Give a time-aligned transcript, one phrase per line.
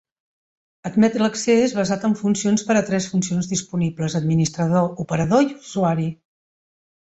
[0.89, 6.09] Admet l'accés basat en funcions per a tres funcions disponibles: Administrador, Operador i Usuari.